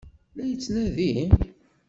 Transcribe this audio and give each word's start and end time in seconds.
La 0.35 0.41
tt-yettnadi? 0.43 1.11